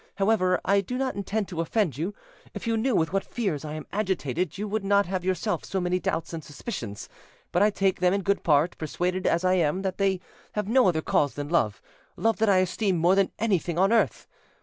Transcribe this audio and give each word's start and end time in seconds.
However, 0.15 0.59
I 0.65 0.81
do 0.81 0.97
not 0.97 1.13
intend 1.13 1.47
to 1.49 1.61
offend 1.61 1.95
you: 1.95 2.15
if 2.55 2.65
you 2.65 2.75
knew 2.75 2.95
with 2.95 3.13
what 3.13 3.23
fears 3.23 3.63
I 3.63 3.75
am 3.75 3.85
agitated, 3.93 4.57
you 4.57 4.67
would 4.67 4.83
not 4.83 5.05
have 5.05 5.23
yourself 5.23 5.63
so 5.63 5.79
many 5.79 5.99
doubts 5.99 6.33
and 6.33 6.43
suspicions. 6.43 7.07
But 7.51 7.61
I 7.61 7.69
take 7.69 7.99
them 7.99 8.11
in 8.11 8.23
good 8.23 8.41
part, 8.41 8.75
persuaded 8.79 9.27
as 9.27 9.45
I 9.45 9.53
am 9.53 9.83
that 9.83 9.99
they 9.99 10.19
have 10.53 10.67
no 10.67 10.87
other 10.87 11.03
cause 11.03 11.35
than 11.35 11.49
love—love 11.49 12.37
that 12.37 12.49
I 12.49 12.57
esteem 12.65 12.97
more 12.97 13.13
than 13.13 13.29
anything 13.37 13.77
on 13.77 13.93
earth. 13.93 14.25